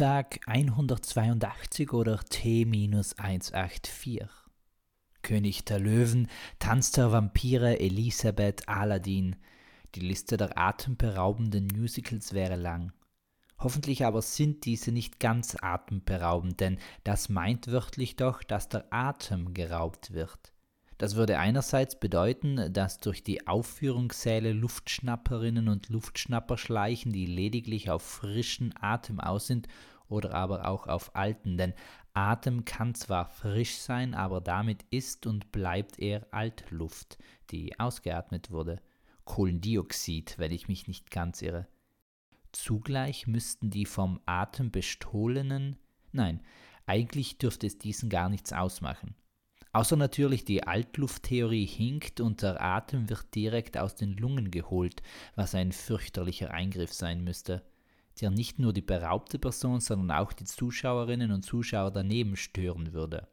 [0.00, 4.26] Tag 182 oder T-184.
[5.20, 9.36] König der Löwen, Tanz der Vampire, Elisabeth, Aladdin.
[9.94, 12.94] Die Liste der atemberaubenden Musicals wäre lang.
[13.58, 19.52] Hoffentlich aber sind diese nicht ganz atemberaubend, denn das meint wörtlich doch, dass der Atem
[19.52, 20.54] geraubt wird.
[21.00, 28.02] Das würde einerseits bedeuten, dass durch die Aufführungssäle Luftschnapperinnen und Luftschnapper schleichen, die lediglich auf
[28.02, 29.66] frischen Atem aus sind
[30.08, 31.72] oder aber auch auf alten, denn
[32.12, 37.16] Atem kann zwar frisch sein, aber damit ist und bleibt er Altluft,
[37.50, 38.82] die ausgeatmet wurde.
[39.24, 41.66] Kohlendioxid, wenn ich mich nicht ganz irre.
[42.52, 45.78] Zugleich müssten die vom Atem bestohlenen,
[46.12, 46.42] nein,
[46.84, 49.14] eigentlich dürfte es diesen gar nichts ausmachen.
[49.72, 55.02] Außer natürlich die Altlufttheorie hinkt und der Atem wird direkt aus den Lungen geholt,
[55.36, 57.62] was ein fürchterlicher Eingriff sein müsste,
[58.20, 63.28] der nicht nur die beraubte Person, sondern auch die Zuschauerinnen und Zuschauer daneben stören würde.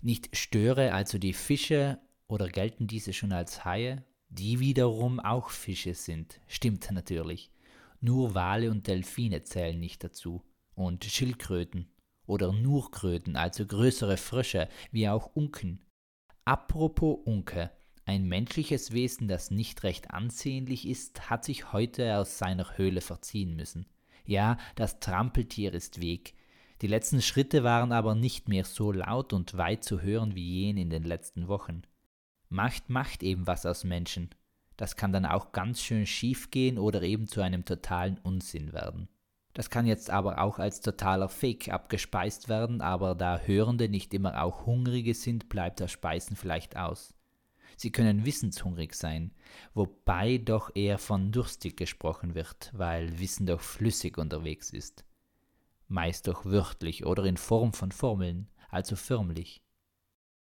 [0.00, 5.94] Nicht störe also die Fische oder gelten diese schon als Haie, die wiederum auch Fische
[5.94, 7.52] sind, stimmt natürlich.
[8.00, 10.42] Nur Wale und Delfine zählen nicht dazu
[10.74, 11.88] und Schildkröten
[12.26, 15.80] oder Nurkröten, also größere Frösche, wie auch Unken.
[16.44, 17.70] Apropos Unke,
[18.04, 23.56] ein menschliches Wesen, das nicht recht ansehnlich ist, hat sich heute aus seiner Höhle verziehen
[23.56, 23.86] müssen.
[24.24, 26.34] Ja, das Trampeltier ist weg.
[26.82, 30.82] Die letzten Schritte waren aber nicht mehr so laut und weit zu hören wie jene
[30.82, 31.82] in den letzten Wochen.
[32.48, 34.30] Macht macht eben was aus Menschen.
[34.76, 39.08] Das kann dann auch ganz schön schief gehen oder eben zu einem totalen Unsinn werden.
[39.56, 44.42] Das kann jetzt aber auch als totaler Fake abgespeist werden, aber da Hörende nicht immer
[44.42, 47.14] auch Hungrige sind, bleibt das Speisen vielleicht aus.
[47.78, 49.32] Sie können wissenshungrig sein,
[49.72, 55.06] wobei doch eher von durstig gesprochen wird, weil Wissen doch flüssig unterwegs ist.
[55.88, 59.62] Meist doch wörtlich oder in Form von Formeln, also förmlich.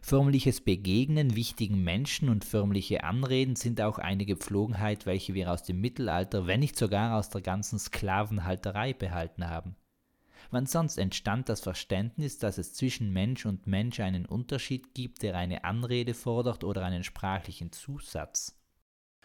[0.00, 5.80] Förmliches Begegnen wichtigen Menschen und förmliche Anreden sind auch einige Gepflogenheit, welche wir aus dem
[5.80, 9.76] Mittelalter, wenn nicht sogar aus der ganzen Sklavenhalterei behalten haben.
[10.50, 15.36] Wann sonst entstand das Verständnis, dass es zwischen Mensch und Mensch einen Unterschied gibt, der
[15.36, 18.54] eine Anrede fordert oder einen sprachlichen Zusatz?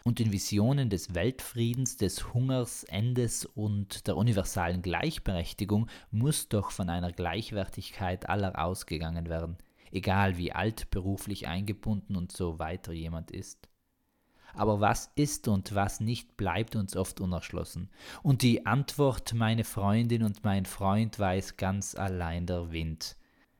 [0.02, 6.90] Und in Visionen des Weltfriedens, des Hungers, Endes und der universalen Gleichberechtigung muss doch von
[6.90, 9.56] einer Gleichwertigkeit aller ausgegangen werden–
[9.94, 13.68] egal wie alt, beruflich eingebunden und so weiter jemand ist.
[14.52, 17.90] Aber was ist und was nicht, bleibt uns oft unerschlossen.
[18.22, 23.16] Und die Antwort, meine Freundin und mein Freund, weiß ganz allein der Wind.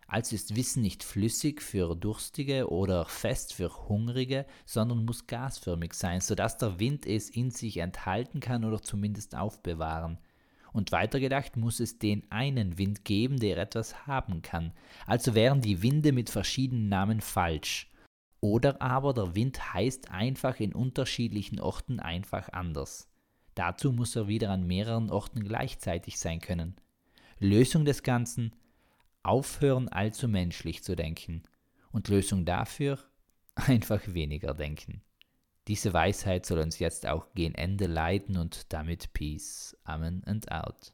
[0.07, 6.21] Also ist Wissen nicht flüssig für Durstige oder fest für Hungrige, sondern muss gasförmig sein,
[6.21, 10.19] sodass der Wind es in sich enthalten kann oder zumindest aufbewahren.
[10.75, 14.73] Und weitergedacht muss es den einen Wind geben, der etwas haben kann.
[15.07, 17.93] Also wären die Winde mit verschiedenen Namen falsch.
[18.41, 23.09] Oder aber der Wind heißt einfach in unterschiedlichen Orten einfach anders.
[23.55, 26.75] Dazu muss er wieder an mehreren Orten gleichzeitig sein können.
[27.39, 28.57] Lösung des Ganzen
[29.23, 31.45] aufhören allzu menschlich zu denken.
[31.93, 32.99] Und Lösung dafür
[33.55, 35.03] einfach weniger denken.
[35.69, 39.77] Diese Weisheit soll uns jetzt auch gen Ende leiten und damit Peace.
[39.85, 40.94] Amen and out.